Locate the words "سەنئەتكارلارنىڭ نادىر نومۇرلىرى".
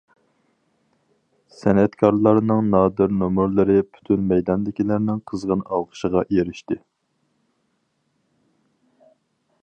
1.55-3.75